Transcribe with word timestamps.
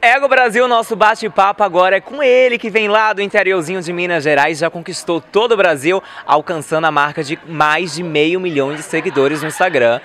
Ego 0.00 0.28
Brasil, 0.28 0.68
nosso 0.68 0.94
bate-papo 0.94 1.64
agora 1.64 1.96
é 1.96 2.00
com 2.00 2.22
ele, 2.22 2.56
que 2.56 2.70
vem 2.70 2.86
lá 2.86 3.12
do 3.12 3.20
interiorzinho 3.20 3.82
de 3.82 3.92
Minas 3.92 4.22
Gerais, 4.22 4.58
já 4.58 4.70
conquistou 4.70 5.20
todo 5.20 5.50
o 5.50 5.56
Brasil, 5.56 6.00
alcançando 6.24 6.84
a 6.84 6.92
marca 6.92 7.24
de 7.24 7.36
mais 7.48 7.96
de 7.96 8.04
meio 8.04 8.38
milhão 8.38 8.72
de 8.72 8.84
seguidores 8.84 9.42
no 9.42 9.48
Instagram. 9.48 10.00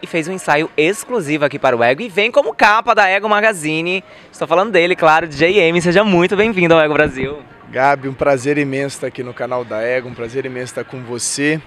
E 0.00 0.06
fez 0.06 0.28
um 0.28 0.32
ensaio 0.32 0.70
exclusivo 0.76 1.44
aqui 1.44 1.58
para 1.58 1.76
o 1.76 1.82
Ego 1.82 2.02
e 2.02 2.08
vem 2.08 2.30
como 2.30 2.54
capa 2.54 2.94
da 2.94 3.08
Ego 3.08 3.28
Magazine. 3.28 4.04
Estou 4.30 4.46
falando 4.46 4.70
dele, 4.70 4.94
claro, 4.94 5.26
JM. 5.26 5.80
Seja 5.82 6.04
muito 6.04 6.36
bem-vindo 6.36 6.72
ao 6.72 6.80
Ego 6.80 6.94
Brasil. 6.94 7.42
Gabi, 7.68 8.08
um 8.08 8.14
prazer 8.14 8.58
imenso 8.58 8.94
estar 8.94 9.08
aqui 9.08 9.24
no 9.24 9.34
canal 9.34 9.64
da 9.64 9.82
Ego, 9.82 10.08
um 10.08 10.14
prazer 10.14 10.46
imenso 10.46 10.66
estar 10.66 10.84
com 10.84 11.02
você. 11.02 11.60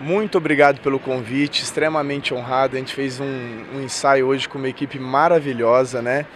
Muito 0.00 0.38
obrigado 0.38 0.80
pelo 0.80 0.98
convite, 0.98 1.62
extremamente 1.62 2.34
honrado. 2.34 2.76
A 2.76 2.78
gente 2.78 2.94
fez 2.94 3.20
um, 3.20 3.64
um 3.74 3.82
ensaio 3.82 4.26
hoje 4.26 4.48
com 4.48 4.58
uma 4.58 4.68
equipe 4.68 4.98
maravilhosa, 4.98 6.02
né? 6.02 6.26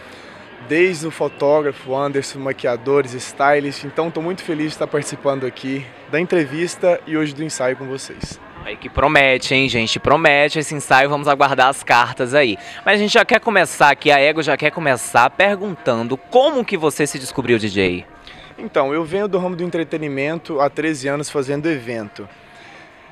desde 0.66 1.06
o 1.06 1.10
fotógrafo, 1.10 1.94
Anderson, 1.94 2.38
maquiadores, 2.40 3.14
stylist. 3.14 3.84
Então 3.84 4.08
estou 4.08 4.22
muito 4.22 4.42
feliz 4.42 4.66
de 4.66 4.72
estar 4.72 4.86
participando 4.86 5.46
aqui 5.46 5.84
da 6.10 6.18
entrevista 6.18 7.00
e 7.06 7.16
hoje 7.16 7.34
do 7.34 7.44
ensaio 7.44 7.76
com 7.76 7.86
vocês. 7.86 8.40
Aí 8.64 8.76
que 8.76 8.88
promete, 8.88 9.54
hein, 9.54 9.68
gente? 9.68 9.98
Promete 9.98 10.58
esse 10.58 10.74
ensaio, 10.74 11.08
vamos 11.08 11.28
aguardar 11.28 11.68
as 11.68 11.82
cartas 11.82 12.34
aí. 12.34 12.58
Mas 12.84 12.96
a 12.96 12.98
gente 12.98 13.12
já 13.12 13.24
quer 13.24 13.40
começar 13.40 13.90
aqui, 13.90 14.10
a 14.10 14.18
Ego 14.18 14.42
já 14.42 14.56
quer 14.56 14.70
começar 14.70 15.30
perguntando 15.30 16.16
como 16.16 16.64
que 16.64 16.76
você 16.76 17.06
se 17.06 17.18
descobriu 17.18 17.58
DJ? 17.58 18.04
Então, 18.58 18.92
eu 18.92 19.04
venho 19.04 19.28
do 19.28 19.38
ramo 19.38 19.54
do 19.54 19.62
entretenimento 19.62 20.60
há 20.60 20.68
13 20.68 21.08
anos 21.08 21.30
fazendo 21.30 21.66
evento. 21.66 22.28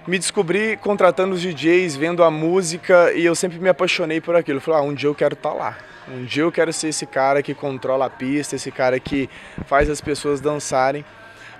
Me 0.06 0.20
descobri 0.20 0.77
contratando 0.77 1.34
os 1.34 1.42
DJs, 1.42 1.96
vendo 1.96 2.23
a 2.23 2.30
música 2.30 3.12
e 3.12 3.24
eu 3.24 3.34
sempre 3.34 3.59
me 3.59 3.69
apaixonei 3.69 4.20
por 4.20 4.36
aquilo. 4.36 4.61
Falei, 4.61 4.80
ah, 4.80 4.83
um 4.84 4.94
dia 4.94 5.08
eu 5.08 5.14
quero 5.17 5.34
estar 5.34 5.50
tá 5.50 5.56
lá. 5.56 5.78
Um 6.08 6.25
dia 6.25 6.44
eu 6.44 6.53
quero 6.53 6.72
ser 6.72 6.89
esse 6.91 7.05
cara 7.05 7.42
que 7.42 7.53
controla 7.53 8.06
a 8.06 8.11
pista, 8.11 8.55
esse 8.55 8.70
cara 8.70 9.00
que 9.00 9.28
faz 9.67 9.91
as 9.91 10.00
pessoas 10.00 10.41
dançarem. 10.41 11.05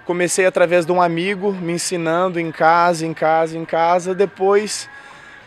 Comecei 0.05 0.47
através 0.47 0.87
de 0.87 0.93
um 0.93 1.03
amigo 1.03 1.51
me 1.53 1.73
ensinando 1.73 2.39
em 2.39 2.53
casa, 2.53 3.05
em 3.05 3.13
casa, 3.13 3.59
em 3.59 3.65
casa. 3.65 4.15
Depois, 4.15 4.89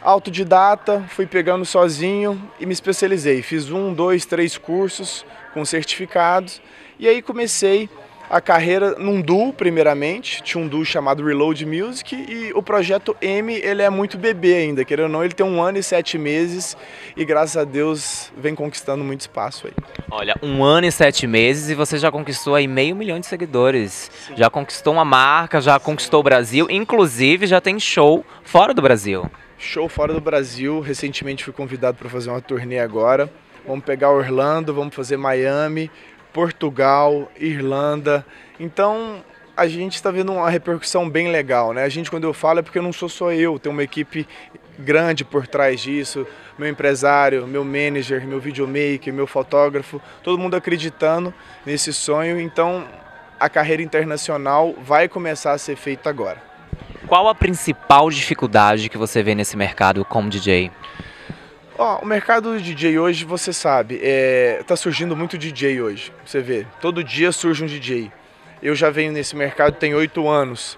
autodidata, 0.01 1.01
fui 1.07 1.25
pegando 1.25 1.63
sozinho 1.63 2.51
e 2.59 2.65
me 2.65 2.73
especializei. 2.73 3.41
Fiz 3.41 3.71
um, 3.71 3.93
dois, 3.93 4.25
três 4.25 4.57
cursos 4.57 5.25
com 5.53 5.63
certificados 5.63 6.61
e 6.99 7.07
aí 7.07 7.21
comecei 7.21 7.89
a 8.29 8.39
carreira 8.39 8.95
num 8.97 9.21
duo, 9.21 9.51
primeiramente. 9.51 10.43
Tinha 10.43 10.63
um 10.63 10.67
duo 10.67 10.85
chamado 10.85 11.25
Reload 11.25 11.65
Music 11.65 12.15
e 12.15 12.51
o 12.53 12.61
projeto 12.61 13.15
M, 13.21 13.53
ele 13.55 13.81
é 13.81 13.89
muito 13.89 14.17
bebê 14.17 14.55
ainda, 14.55 14.85
querendo 14.85 15.05
ou 15.05 15.11
não, 15.11 15.23
ele 15.23 15.33
tem 15.33 15.45
um 15.45 15.61
ano 15.61 15.77
e 15.77 15.83
sete 15.83 16.17
meses 16.17 16.77
e 17.17 17.25
graças 17.25 17.57
a 17.57 17.63
Deus 17.63 18.31
vem 18.37 18.53
conquistando 18.53 19.03
muito 19.03 19.21
espaço 19.21 19.67
aí. 19.67 19.73
Olha, 20.11 20.35
um 20.41 20.63
ano 20.63 20.87
e 20.87 20.91
sete 20.91 21.25
meses 21.25 21.69
e 21.69 21.75
você 21.75 21.97
já 21.97 22.11
conquistou 22.11 22.55
aí 22.55 22.67
meio 22.67 22.95
milhão 22.95 23.19
de 23.19 23.25
seguidores. 23.25 24.11
Sim. 24.27 24.35
Já 24.35 24.49
conquistou 24.49 24.93
uma 24.93 25.05
marca, 25.05 25.59
já 25.59 25.79
conquistou 25.79 26.19
o 26.19 26.23
Brasil, 26.23 26.67
inclusive 26.69 27.47
já 27.47 27.59
tem 27.59 27.79
show 27.79 28.25
fora 28.43 28.73
do 28.73 28.81
Brasil. 28.81 29.29
Show 29.57 29.89
fora 29.89 30.13
do 30.13 30.21
Brasil, 30.21 30.79
recentemente 30.79 31.43
fui 31.43 31.53
convidado 31.53 31.97
para 31.97 32.09
fazer 32.09 32.29
uma 32.29 32.41
turnê 32.41 32.79
agora. 32.79 33.29
Vamos 33.67 33.83
pegar 33.83 34.09
Orlando, 34.09 34.73
vamos 34.73 34.95
fazer 34.95 35.17
Miami, 35.17 35.91
Portugal, 36.33 37.31
Irlanda. 37.39 38.25
Então 38.59 39.23
a 39.55 39.67
gente 39.67 39.95
está 39.95 40.09
vendo 40.09 40.31
uma 40.31 40.49
repercussão 40.49 41.09
bem 41.09 41.29
legal, 41.29 41.73
né? 41.73 41.83
A 41.83 41.89
gente 41.89 42.09
quando 42.09 42.23
eu 42.23 42.33
falo 42.33 42.59
é 42.59 42.61
porque 42.61 42.79
não 42.79 42.93
sou 42.93 43.09
só 43.09 43.31
eu, 43.31 43.59
tem 43.59 43.71
uma 43.71 43.83
equipe 43.83 44.27
grande 44.77 45.25
por 45.25 45.45
trás 45.45 45.81
disso, 45.81 46.25
meu 46.57 46.69
empresário, 46.69 47.45
meu 47.45 47.65
manager, 47.65 48.25
meu 48.25 48.39
videomaker, 48.39 49.13
meu 49.13 49.27
fotógrafo, 49.27 50.01
todo 50.23 50.39
mundo 50.39 50.55
acreditando 50.55 51.33
nesse 51.65 51.91
sonho. 51.91 52.39
Então 52.39 52.87
a 53.39 53.49
carreira 53.49 53.81
internacional 53.81 54.73
vai 54.81 55.07
começar 55.07 55.51
a 55.51 55.57
ser 55.57 55.75
feita 55.75 56.09
agora. 56.09 56.41
Qual 57.07 57.27
a 57.27 57.35
principal 57.35 58.09
dificuldade 58.09 58.87
que 58.87 58.97
você 58.97 59.23
vê 59.23 59.33
nesse 59.33 59.57
mercado 59.57 60.05
como 60.05 60.29
DJ? 60.29 60.71
Ó, 61.81 61.99
o 62.01 62.05
mercado 62.05 62.51
do 62.51 62.61
DJ 62.61 62.99
hoje, 62.99 63.23
você 63.23 63.53
sabe, 63.53 64.01
é, 64.03 64.61
tá 64.67 64.75
surgindo 64.75 65.15
muito 65.15 65.37
DJ 65.37 65.81
hoje. 65.81 66.11
Você 66.25 66.41
vê, 66.41 66.67
todo 66.81 67.01
dia 67.01 67.31
surge 67.31 67.63
um 67.63 67.67
DJ. 67.67 68.11
Eu 68.61 68.75
já 68.75 68.89
venho 68.89 69.13
nesse 69.13 69.33
mercado 69.33 69.77
tem 69.77 69.95
oito 69.95 70.27
anos. 70.27 70.77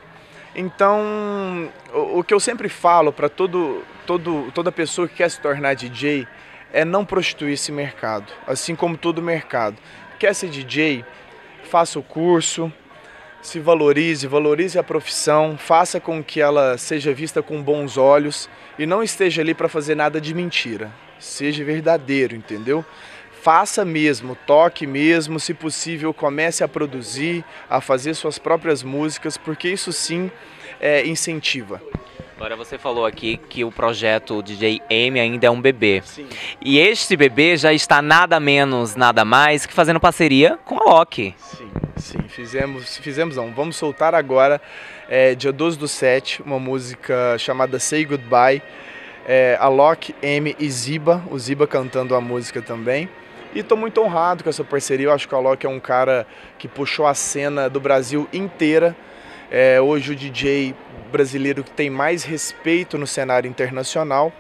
Então, 0.56 1.72
o, 1.92 2.20
o 2.20 2.24
que 2.24 2.32
eu 2.32 2.40
sempre 2.40 2.70
falo 2.70 3.12
para 3.12 3.28
todo, 3.28 3.84
todo, 4.06 4.52
toda 4.54 4.72
pessoa 4.72 5.08
que 5.08 5.16
quer 5.16 5.32
se 5.32 5.42
tornar 5.42 5.74
DJ 5.74 6.28
é 6.72 6.86
não 6.86 7.04
prostituir 7.04 7.54
esse 7.54 7.72
mercado, 7.72 8.32
assim 8.46 8.76
como 8.76 8.96
todo 8.96 9.24
mercado. 9.24 9.78
Quer 10.20 10.36
ser 10.36 10.52
DJ? 10.52 11.04
Faça 11.64 11.98
o 11.98 12.04
curso, 12.04 12.72
se 13.42 13.60
valorize, 13.60 14.28
valorize 14.28 14.78
a 14.78 14.84
profissão, 14.84 15.58
faça 15.58 16.00
com 16.00 16.24
que 16.24 16.40
ela 16.40 16.78
seja 16.78 17.14
vista 17.14 17.42
com 17.42 17.62
bons 17.62 17.98
olhos 17.98 18.50
e 18.78 18.86
não 18.86 19.02
esteja 19.02 19.42
ali 19.42 19.54
para 19.54 19.68
fazer 19.68 19.96
nada 19.96 20.22
de 20.22 20.34
mentira. 20.34 20.92
Seja 21.20 21.64
verdadeiro, 21.64 22.36
entendeu? 22.36 22.86
Faça 23.42 23.84
mesmo, 23.84 24.38
toque 24.46 24.86
mesmo, 24.86 25.40
se 25.40 25.54
possível, 25.54 26.14
comece 26.14 26.64
a 26.64 26.68
produzir, 26.68 27.44
a 27.68 27.82
fazer 27.82 28.14
suas 28.14 28.38
próprias 28.38 28.84
músicas, 28.84 29.36
porque 29.36 29.68
isso 29.70 29.92
sim 29.92 30.30
é, 30.82 31.08
incentiva. 31.08 31.82
Agora 32.36 32.56
você 32.56 32.76
falou 32.76 33.06
aqui 33.06 33.38
que 33.38 33.64
o 33.64 33.72
projeto 33.72 34.42
DJ 34.42 34.82
M 34.90 35.20
ainda 35.20 35.46
é 35.46 35.52
um 35.52 35.62
bebê. 35.62 36.02
Sim. 36.04 36.28
E 36.60 36.80
este 36.80 37.16
bebê 37.16 37.56
já 37.56 37.72
está 37.72 38.02
nada 38.02 38.40
menos, 38.40 38.96
nada 38.96 39.24
mais 39.24 39.68
que 39.68 39.74
fazendo 39.74 40.00
parceria 40.00 40.58
com 40.66 40.76
a 40.82 40.96
Loki. 40.96 41.36
Sim, 41.38 41.70
sim, 41.98 42.28
fizemos, 42.28 42.98
fizemos 42.98 43.36
não. 43.36 43.54
Vamos 43.54 43.76
soltar 43.76 44.16
agora, 44.16 44.60
é, 45.08 45.36
dia 45.36 45.52
12 45.52 45.78
do 45.78 45.88
7, 45.88 46.42
uma 46.42 46.58
música 46.58 47.38
chamada 47.38 47.78
Say 47.78 48.06
Goodbye. 48.06 48.64
É, 49.28 49.56
a 49.60 49.68
Loki, 49.68 50.16
M 50.20 50.56
e 50.58 50.68
Ziba, 50.68 51.24
o 51.30 51.38
Ziba 51.38 51.68
cantando 51.68 52.16
a 52.16 52.20
música 52.20 52.60
também. 52.60 53.08
E 53.54 53.60
estou 53.60 53.78
muito 53.78 54.02
honrado 54.02 54.44
com 54.44 54.50
essa 54.50 54.64
parceria. 54.64 55.06
Eu 55.06 55.14
acho 55.14 55.28
que 55.28 55.36
a 55.36 55.40
Loki 55.40 55.68
é 55.68 55.70
um 55.70 55.80
cara 55.80 56.26
que 56.58 56.68
puxou 56.68 57.06
a 57.06 57.14
cena 57.14 57.70
do 57.70 57.80
Brasil 57.80 58.28
inteira. 58.34 58.96
É, 59.52 59.82
hoje 59.82 60.14
o 60.14 60.16
DJ 60.16 60.74
brasileiro 61.12 61.62
que 61.62 61.72
tem 61.72 61.90
mais 61.90 62.24
respeito 62.24 62.98
no 62.98 63.06
cenário 63.06 63.50
internacional. 63.50 64.32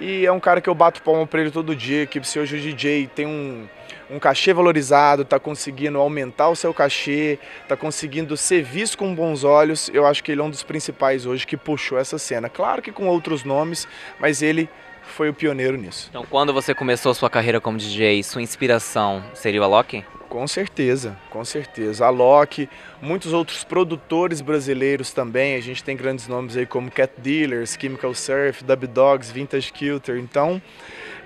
E 0.00 0.26
é 0.26 0.32
um 0.32 0.40
cara 0.40 0.60
que 0.60 0.68
eu 0.68 0.74
bato 0.74 1.02
palma 1.02 1.26
para 1.26 1.42
ele 1.42 1.50
todo 1.50 1.76
dia, 1.76 2.04
que 2.06 2.22
se 2.24 2.38
hoje 2.38 2.56
o 2.56 2.60
DJ 2.60 3.06
tem 3.14 3.26
um, 3.26 3.68
um 4.10 4.18
cachê 4.18 4.52
valorizado, 4.52 5.22
está 5.22 5.38
conseguindo 5.38 5.98
aumentar 5.98 6.48
o 6.48 6.56
seu 6.56 6.72
cachê, 6.74 7.38
está 7.62 7.76
conseguindo 7.76 8.36
ser 8.36 8.62
visto 8.62 8.96
com 8.96 9.14
bons 9.14 9.44
olhos, 9.44 9.90
eu 9.92 10.06
acho 10.06 10.24
que 10.24 10.32
ele 10.32 10.40
é 10.40 10.44
um 10.44 10.50
dos 10.50 10.62
principais 10.62 11.26
hoje 11.26 11.46
que 11.46 11.56
puxou 11.56 11.98
essa 11.98 12.18
cena. 12.18 12.48
Claro 12.48 12.80
que 12.80 12.90
com 12.90 13.06
outros 13.08 13.44
nomes, 13.44 13.86
mas 14.18 14.40
ele 14.40 14.70
foi 15.02 15.28
o 15.28 15.34
pioneiro 15.34 15.76
nisso. 15.76 16.06
Então, 16.08 16.24
quando 16.28 16.52
você 16.52 16.74
começou 16.74 17.12
sua 17.12 17.28
carreira 17.28 17.60
como 17.60 17.76
DJ, 17.76 18.22
sua 18.22 18.42
inspiração 18.42 19.22
seria 19.34 19.60
o 19.60 19.64
Alok? 19.64 20.02
Com 20.30 20.46
certeza, 20.46 21.18
com 21.28 21.44
certeza. 21.44 22.06
A 22.06 22.08
Loki, 22.08 22.70
muitos 23.02 23.32
outros 23.32 23.64
produtores 23.64 24.40
brasileiros 24.40 25.12
também. 25.12 25.56
A 25.56 25.60
gente 25.60 25.82
tem 25.82 25.96
grandes 25.96 26.28
nomes 26.28 26.56
aí 26.56 26.64
como 26.64 26.88
Cat 26.88 27.12
Dealers, 27.18 27.76
Chemical 27.78 28.14
Surf, 28.14 28.62
Dub 28.62 28.86
Dogs, 28.86 29.32
Vintage 29.32 29.72
Kilter. 29.72 30.18
Então, 30.18 30.62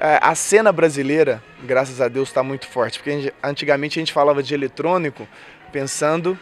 é, 0.01 0.19
a 0.23 0.35
cena 0.35 0.73
brasileira, 0.73 1.43
graças 1.65 2.01
a 2.01 2.09
Deus, 2.09 2.31
está 2.31 2.43
muito 2.43 2.67
forte. 2.67 2.99
Porque 2.99 3.31
antigamente 3.43 3.99
a 3.99 4.01
gente 4.01 4.13
falava 4.13 4.43
de 4.43 4.55
eletrônico 4.55 5.29
pensando 5.71 6.39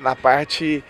na 0.00 0.16
parte 0.16 0.82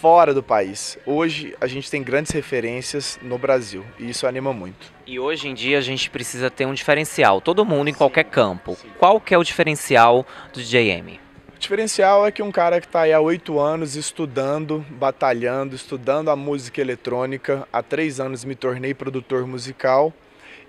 fora 0.00 0.34
do 0.34 0.42
país. 0.42 0.98
Hoje 1.06 1.54
a 1.60 1.66
gente 1.66 1.90
tem 1.90 2.02
grandes 2.02 2.32
referências 2.32 3.18
no 3.22 3.38
Brasil 3.38 3.84
e 3.98 4.10
isso 4.10 4.26
anima 4.26 4.52
muito. 4.52 4.92
E 5.06 5.18
hoje 5.18 5.48
em 5.48 5.54
dia 5.54 5.78
a 5.78 5.80
gente 5.80 6.10
precisa 6.10 6.50
ter 6.50 6.66
um 6.66 6.74
diferencial, 6.74 7.40
todo 7.40 7.64
mundo 7.64 7.88
em 7.88 7.92
sim, 7.92 7.98
qualquer 7.98 8.24
campo. 8.24 8.74
Sim. 8.74 8.88
Qual 8.98 9.20
que 9.20 9.34
é 9.34 9.38
o 9.38 9.44
diferencial 9.44 10.26
do 10.52 10.60
DJM? 10.60 11.18
O 11.54 11.58
diferencial 11.58 12.26
é 12.26 12.30
que 12.30 12.42
um 12.42 12.52
cara 12.52 12.80
que 12.80 12.86
está 12.86 13.02
aí 13.02 13.12
há 13.12 13.20
oito 13.20 13.58
anos 13.58 13.96
estudando, 13.96 14.84
batalhando, 14.90 15.74
estudando 15.74 16.30
a 16.30 16.36
música 16.36 16.80
eletrônica, 16.80 17.66
há 17.72 17.82
três 17.82 18.20
anos 18.20 18.44
me 18.44 18.54
tornei 18.54 18.92
produtor 18.92 19.46
musical 19.46 20.12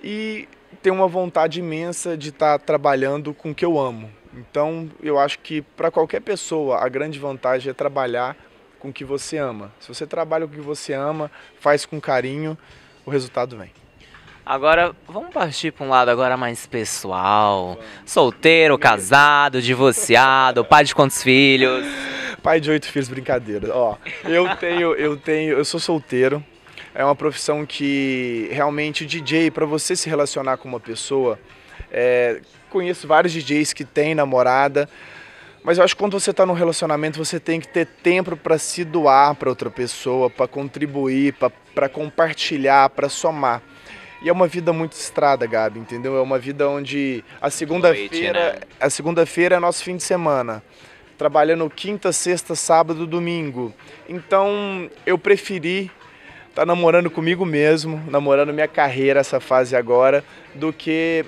e 0.02 0.48
tenho 0.82 0.96
uma 0.96 1.08
vontade 1.08 1.60
imensa 1.60 2.16
de 2.16 2.30
estar 2.30 2.58
tá 2.58 2.66
trabalhando 2.66 3.34
com 3.34 3.52
o 3.52 3.56
que 3.56 3.66
eu 3.66 3.78
amo. 3.78 4.10
Então 4.34 4.90
eu 5.02 5.20
acho 5.20 5.40
que 5.40 5.62
para 5.62 5.92
qualquer 5.92 6.22
pessoa 6.22 6.78
a 6.78 6.88
grande 6.88 7.20
vantagem 7.20 7.72
é 7.72 7.74
trabalhar 7.74 8.38
com 8.80 8.90
o 8.90 8.94
que 8.94 9.04
você 9.04 9.38
ama. 9.38 9.72
Se 9.80 9.88
você 9.88 10.06
trabalha 10.06 10.46
com 10.48 10.54
o 10.54 10.56
que 10.56 10.62
você 10.62 10.94
ama, 10.94 11.32
faz 11.60 11.86
com 11.86 12.00
carinho, 12.00 12.58
o 13.06 13.12
resultado 13.12 13.58
vem. 13.58 13.72
Agora, 14.46 14.96
vamos 15.06 15.34
partir 15.34 15.72
para 15.72 15.86
um 15.86 15.90
lado 15.90 16.10
agora 16.10 16.38
mais 16.38 16.66
pessoal. 16.66 17.78
Solteiro, 18.06 18.78
casado, 18.78 19.62
divorciado, 19.62 20.64
pai 20.64 20.86
de 20.86 20.96
quantos 20.96 21.22
filhos? 21.22 21.86
Pai 22.42 22.62
de 22.62 22.72
oito 22.72 22.88
filhos, 22.88 23.10
brincadeira. 23.10 23.76
Ó, 23.76 23.98
eu 24.24 24.56
tenho, 24.56 24.94
eu 24.94 25.18
tenho, 25.18 25.58
eu 25.58 25.66
sou 25.66 25.82
solteiro. 25.82 26.42
É 26.96 27.04
uma 27.04 27.16
profissão 27.16 27.66
que 27.66 28.48
realmente 28.50 29.06
DJ, 29.06 29.52
para 29.52 29.66
você 29.66 29.98
se 29.98 30.10
relacionar 30.10 30.56
com 30.56 30.70
uma 30.70 30.80
pessoa, 30.80 31.38
é, 31.92 32.40
conheço 32.70 33.06
vários 33.06 33.34
DJs 33.34 33.74
que 33.74 33.84
têm 33.84 34.16
namorada, 34.16 34.90
mas 35.68 35.78
eu 35.78 35.84
acho 35.84 35.98
que 35.98 36.00
quando 36.00 36.18
você 36.18 36.32
está 36.32 36.46
num 36.46 36.54
relacionamento, 36.54 37.18
você 37.18 37.42
tem 37.42 37.60
que 37.60 37.68
ter 37.68 37.86
tempo 37.86 38.38
para 38.38 38.58
se 38.58 38.86
doar 38.86 39.36
para 39.36 39.50
outra 39.50 39.70
pessoa, 39.70 40.30
para 40.30 40.48
contribuir, 40.48 41.36
para 41.76 41.90
compartilhar, 41.90 42.90
para 42.92 43.10
somar. 43.10 43.62
E 44.22 44.30
é 44.30 44.32
uma 44.32 44.48
vida 44.48 44.72
muito 44.72 44.94
estrada, 44.94 45.46
Gabi, 45.46 45.78
entendeu? 45.78 46.16
É 46.16 46.22
uma 46.22 46.40
vida 46.40 46.70
onde 46.70 47.22
a 47.42 47.50
segunda-feira, 47.50 48.54
né? 48.54 48.60
a 48.80 48.90
segunda-feira 48.90 49.58
é 49.58 49.60
nosso 49.60 49.84
fim 49.84 49.98
de 49.98 50.04
semana 50.04 50.64
trabalhando 51.18 51.70
quinta, 51.70 52.14
sexta, 52.14 52.56
sábado, 52.56 53.06
domingo. 53.06 53.74
Então 54.08 54.90
eu 55.06 55.18
preferi 55.18 55.92
estar 56.48 56.62
tá 56.62 56.66
namorando 56.66 57.12
comigo 57.12 57.46
mesmo, 57.46 58.02
namorando 58.08 58.54
minha 58.54 58.70
carreira 58.70 59.20
essa 59.20 59.42
fase 59.42 59.76
agora, 59.76 60.24
do 60.56 60.72
que 60.72 61.26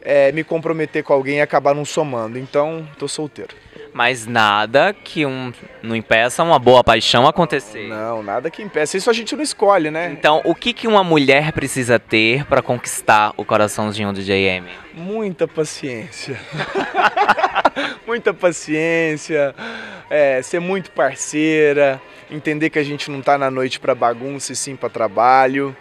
é, 0.00 0.32
me 0.32 0.42
comprometer 0.42 1.02
com 1.02 1.12
alguém 1.12 1.38
e 1.38 1.40
acabar 1.42 1.74
não 1.74 1.84
somando. 1.84 2.38
Então, 2.38 2.88
tô 2.96 3.06
solteiro. 3.06 3.65
Mas 3.96 4.26
nada 4.26 4.92
que 4.92 5.24
um, 5.24 5.50
não 5.82 5.96
impeça 5.96 6.42
uma 6.42 6.58
boa 6.58 6.84
paixão 6.84 7.26
acontecer. 7.26 7.88
Não, 7.88 8.22
nada 8.22 8.50
que 8.50 8.62
impeça. 8.62 8.98
Isso 8.98 9.08
a 9.08 9.12
gente 9.14 9.34
não 9.34 9.42
escolhe, 9.42 9.90
né? 9.90 10.10
Então, 10.12 10.42
o 10.44 10.54
que, 10.54 10.74
que 10.74 10.86
uma 10.86 11.02
mulher 11.02 11.50
precisa 11.52 11.98
ter 11.98 12.44
para 12.44 12.60
conquistar 12.60 13.32
o 13.38 13.44
coraçãozinho 13.44 14.12
do 14.12 14.20
JM? 14.20 14.66
Muita 14.92 15.48
paciência. 15.48 16.38
muita 18.06 18.34
paciência, 18.34 19.54
é, 20.10 20.42
ser 20.42 20.60
muito 20.60 20.90
parceira, 20.90 21.98
entender 22.30 22.68
que 22.68 22.78
a 22.78 22.84
gente 22.84 23.10
não 23.10 23.20
está 23.20 23.38
na 23.38 23.50
noite 23.50 23.80
para 23.80 23.94
bagunça 23.94 24.52
e 24.52 24.56
sim 24.56 24.76
para 24.76 24.90
trabalho. 24.90 25.74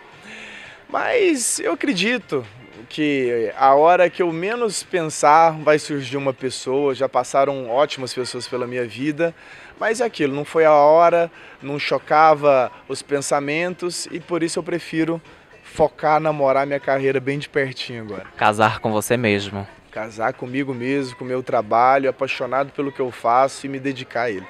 Mas 0.88 1.59
eu 1.59 1.73
acredito 1.73 2.45
que 2.89 3.51
a 3.57 3.74
hora 3.75 4.10
que 4.10 4.22
eu 4.22 4.31
menos 4.31 4.83
pensar 4.83 5.51
vai 5.51 5.80
surgir 5.80 6.18
uma 6.18 6.33
pessoa. 6.33 6.95
Já 6.95 7.07
passaram 7.07 7.69
ótimas 7.69 8.13
pessoas 8.13 8.48
pela 8.48 8.68
minha 8.68 8.86
vida, 8.86 9.33
mas 9.80 10.01
é 10.01 10.06
aquilo, 10.06 10.33
não 10.33 10.45
foi 10.45 10.66
a 10.66 10.74
hora, 10.74 11.31
não 11.62 11.80
chocava 11.80 12.72
os 12.88 13.01
pensamentos 13.01 14.07
e 14.12 14.19
por 14.19 14.44
isso 14.44 14.60
eu 14.60 14.63
prefiro 14.63 15.22
focar, 15.63 16.19
namorar 16.19 16.66
minha 16.66 16.80
carreira 16.80 17.19
bem 17.19 17.39
de 17.39 17.50
pertinho 17.50 18.04
agora. 18.04 18.25
Casar 18.38 18.80
com 18.80 18.92
você 18.92 19.18
mesmo 19.18 19.68
casar 19.95 20.33
comigo 20.33 20.74
mesmo, 20.74 21.16
com 21.16 21.24
o 21.24 21.27
meu 21.27 21.42
trabalho, 21.42 22.10
apaixonado 22.10 22.69
pelo 22.74 22.92
que 22.92 23.00
eu 23.00 23.10
faço 23.12 23.66
e 23.66 23.69
me 23.69 23.80
dedicar 23.80 24.24
a 24.24 24.30
ele. 24.30 24.45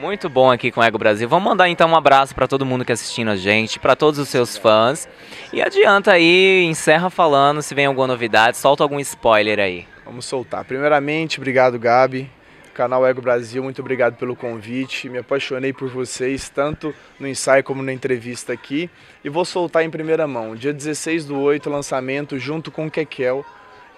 Muito 0.00 0.30
bom 0.30 0.50
aqui 0.50 0.70
com 0.72 0.80
o 0.80 0.82
Ego 0.82 0.96
Brasil. 0.96 1.28
Vamos 1.28 1.44
mandar 1.44 1.68
então 1.68 1.90
um 1.90 1.94
abraço 1.94 2.34
para 2.34 2.48
todo 2.48 2.64
mundo 2.64 2.86
que 2.86 2.90
está 2.90 3.04
assistindo 3.04 3.28
a 3.28 3.36
gente, 3.36 3.78
para 3.78 3.94
todos 3.94 4.18
os 4.18 4.30
seus 4.30 4.56
fãs. 4.56 5.06
E 5.52 5.60
adianta 5.60 6.12
aí, 6.12 6.64
encerra 6.64 7.10
falando 7.10 7.60
se 7.60 7.74
vem 7.74 7.84
alguma 7.84 8.06
novidade, 8.06 8.56
solta 8.56 8.82
algum 8.82 8.98
spoiler 8.98 9.58
aí. 9.58 9.86
Vamos 10.06 10.24
soltar. 10.24 10.64
Primeiramente, 10.64 11.38
obrigado, 11.38 11.78
Gabi. 11.78 12.30
Canal 12.72 13.06
Ego 13.06 13.20
Brasil, 13.20 13.62
muito 13.62 13.82
obrigado 13.82 14.16
pelo 14.16 14.34
convite. 14.34 15.06
Me 15.10 15.18
apaixonei 15.18 15.74
por 15.74 15.90
vocês, 15.90 16.48
tanto 16.48 16.94
no 17.18 17.28
ensaio 17.28 17.62
como 17.62 17.82
na 17.82 17.92
entrevista 17.92 18.54
aqui. 18.54 18.88
E 19.22 19.28
vou 19.28 19.44
soltar 19.44 19.84
em 19.84 19.90
primeira 19.90 20.26
mão. 20.26 20.56
Dia 20.56 20.72
16 20.72 21.26
do 21.26 21.38
8, 21.38 21.68
lançamento 21.68 22.38
junto 22.38 22.70
com 22.70 22.86
o 22.86 22.90
Kekel 22.90 23.44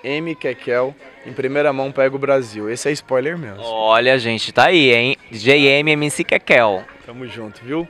M. 0.05 0.35
Kekel, 0.35 0.95
em 1.27 1.33
primeira 1.33 1.73
mão 1.73 1.93
pega 1.93 2.15
o 2.15 2.19
Brasil. 2.19 2.69
Esse 2.71 2.89
é 2.89 2.93
spoiler 2.93 3.39
mesmo. 3.39 3.63
Olha, 3.63 4.19
gente, 4.19 4.53
tá 4.53 4.67
aí, 4.67 4.93
hein? 4.93 5.17
JM 5.31 5.89
MC 5.89 6.25
Kekel. 6.25 6.85
Tamo 7.07 7.27
junto, 7.27 7.65
viu? 7.65 7.87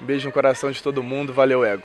Um 0.00 0.04
beijo 0.04 0.26
no 0.26 0.32
coração 0.32 0.70
de 0.70 0.82
todo 0.82 1.02
mundo. 1.02 1.32
Valeu, 1.32 1.64
Ego. 1.64 1.82